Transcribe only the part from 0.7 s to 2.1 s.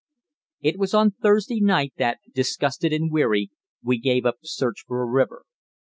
was on Thursday night